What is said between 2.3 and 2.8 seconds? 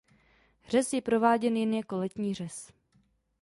řez.